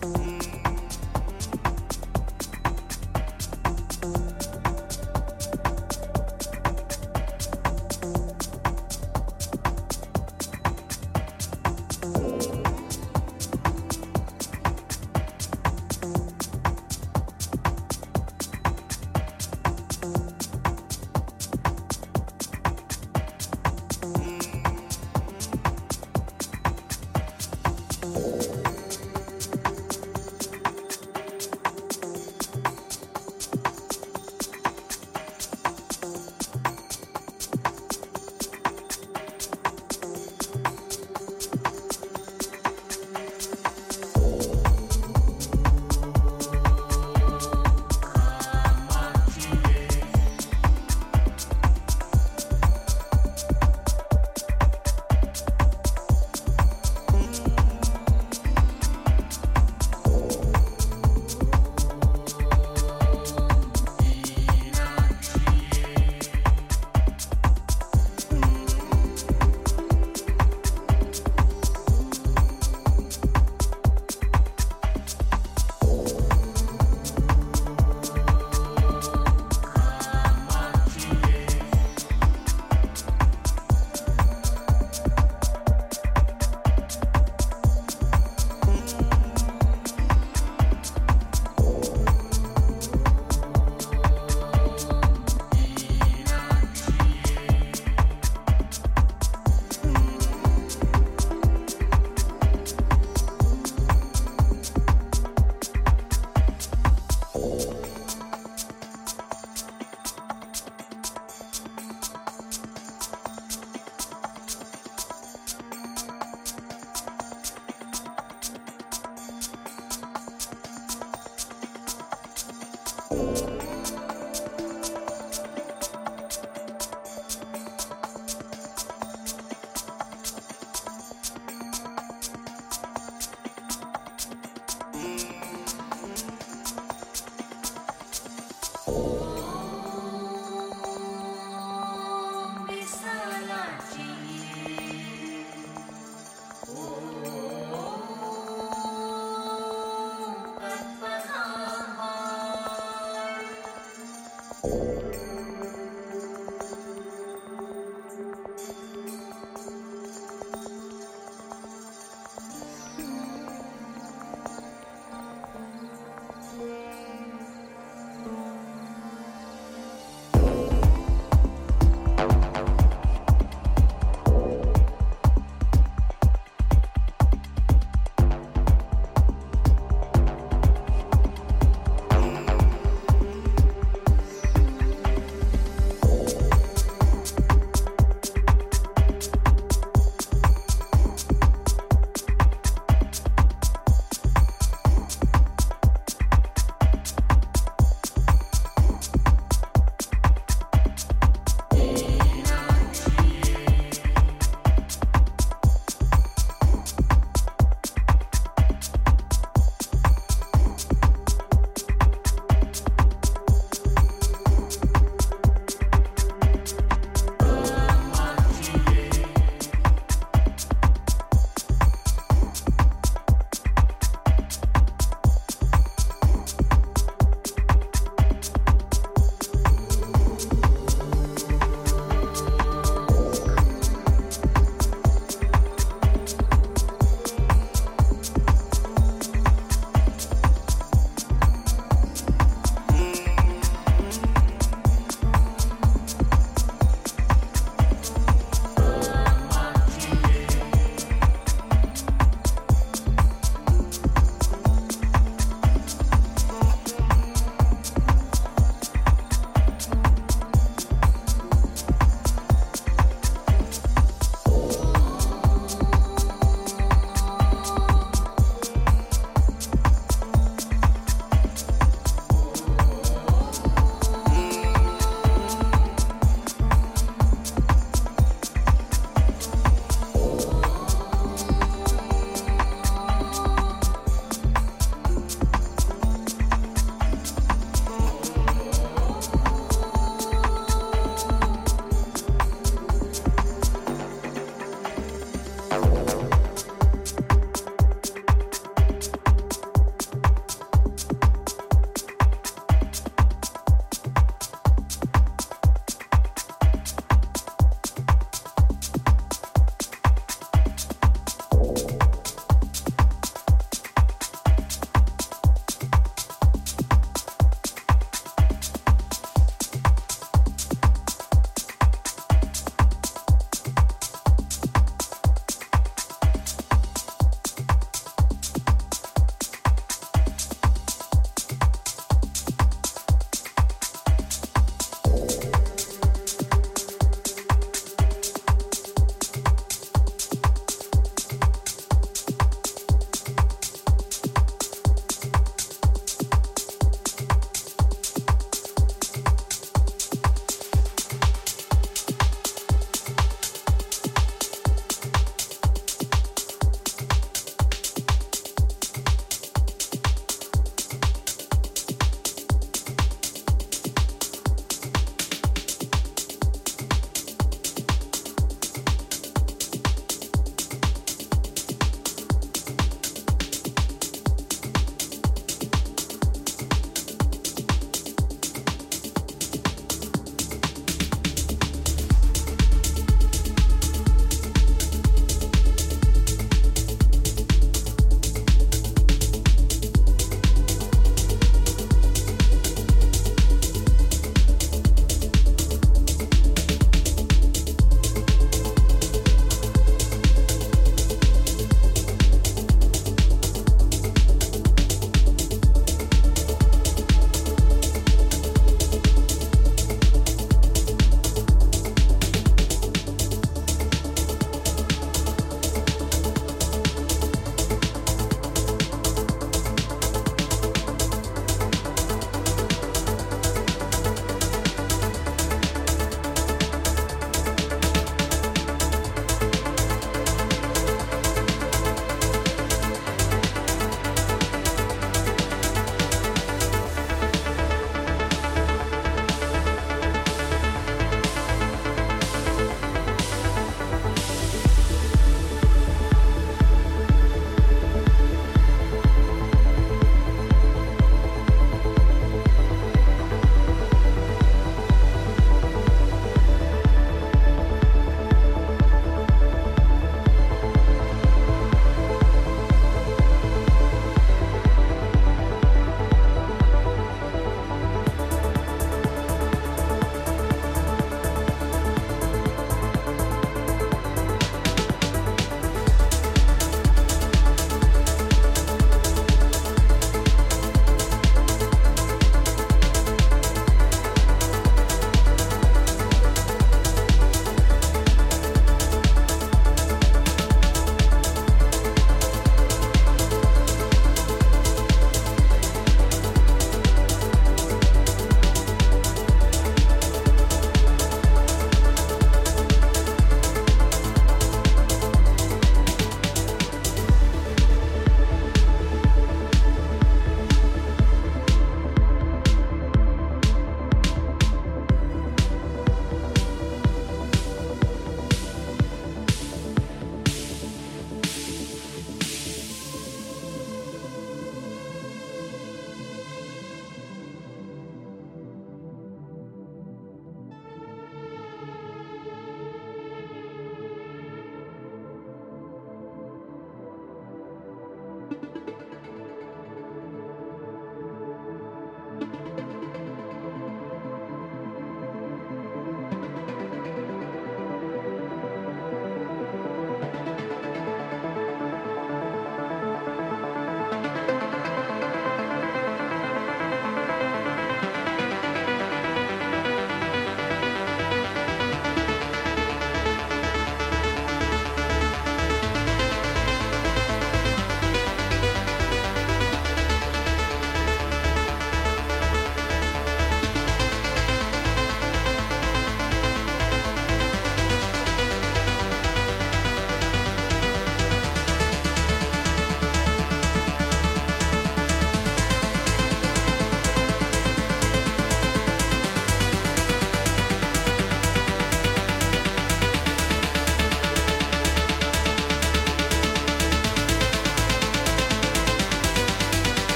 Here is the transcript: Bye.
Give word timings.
Bye. 0.00 0.37